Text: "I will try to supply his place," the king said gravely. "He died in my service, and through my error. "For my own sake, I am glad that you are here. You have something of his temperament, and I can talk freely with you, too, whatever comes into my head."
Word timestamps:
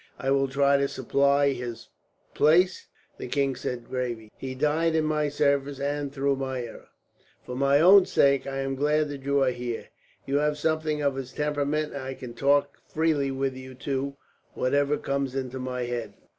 "I 0.17 0.31
will 0.31 0.47
try 0.47 0.77
to 0.77 0.87
supply 0.87 1.49
his 1.53 1.87
place," 2.33 2.87
the 3.19 3.27
king 3.27 3.55
said 3.55 3.87
gravely. 3.87 4.31
"He 4.35 4.55
died 4.55 4.95
in 4.95 5.03
my 5.03 5.29
service, 5.29 5.79
and 5.79 6.11
through 6.11 6.37
my 6.37 6.63
error. 6.63 6.87
"For 7.45 7.55
my 7.55 7.79
own 7.79 8.07
sake, 8.07 8.47
I 8.47 8.61
am 8.61 8.73
glad 8.73 9.09
that 9.09 9.21
you 9.21 9.43
are 9.43 9.51
here. 9.51 9.89
You 10.25 10.37
have 10.37 10.57
something 10.57 11.03
of 11.03 11.17
his 11.17 11.33
temperament, 11.33 11.93
and 11.93 12.01
I 12.01 12.15
can 12.15 12.33
talk 12.33 12.79
freely 12.87 13.29
with 13.29 13.55
you, 13.55 13.75
too, 13.75 14.17
whatever 14.55 14.97
comes 14.97 15.35
into 15.35 15.59
my 15.59 15.83
head." 15.83 16.15